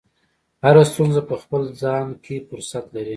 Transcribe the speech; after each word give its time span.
هره 0.63 0.83
ستونزه 0.91 1.21
په 1.29 1.35
خپل 1.41 1.61
ځان 1.81 2.07
کې 2.23 2.35
فرصت 2.49 2.85
لري. 2.95 3.09